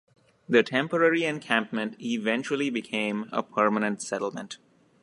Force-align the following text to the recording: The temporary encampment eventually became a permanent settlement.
The 0.49 0.63
temporary 0.63 1.25
encampment 1.25 1.95
eventually 2.01 2.71
became 2.71 3.29
a 3.31 3.43
permanent 3.43 4.01
settlement. 4.01 4.57